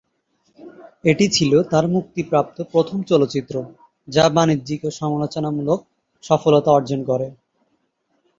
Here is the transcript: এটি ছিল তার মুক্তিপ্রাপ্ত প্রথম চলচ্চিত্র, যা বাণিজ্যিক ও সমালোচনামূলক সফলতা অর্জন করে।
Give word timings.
এটি 1.03 1.25
ছিল 1.31 1.51
তার 1.71 1.85
মুক্তিপ্রাপ্ত 1.87 2.57
প্রথম 2.71 2.99
চলচ্চিত্র, 3.03 3.55
যা 4.07 4.25
বাণিজ্যিক 4.29 4.81
ও 4.83 4.99
সমালোচনামূলক 4.99 5.79
সফলতা 6.23 6.69
অর্জন 6.71 6.99
করে। 7.03 7.27